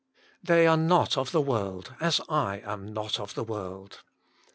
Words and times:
They 0.41 0.65
are 0.65 0.77
not 0.77 1.15
of 1.15 1.31
the 1.31 1.39
world, 1.41 1.93
as 1.99 2.19
I 2.27 2.63
am 2.65 2.91
not 2.91 3.19
of 3.19 3.35
the 3.35 3.43
world." 3.43 4.01